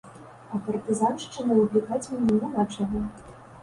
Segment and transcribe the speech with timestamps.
[0.53, 3.09] А партызаншчынай упікаць мяне няма чаго.